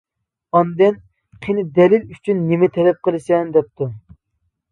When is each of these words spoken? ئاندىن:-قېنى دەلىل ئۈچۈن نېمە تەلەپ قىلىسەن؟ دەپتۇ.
ئاندىن:-قېنى 0.59 1.65
دەلىل 1.75 2.07
ئۈچۈن 2.15 2.41
نېمە 2.51 2.71
تەلەپ 2.77 3.05
قىلىسەن؟ 3.09 3.55
دەپتۇ. 3.59 3.91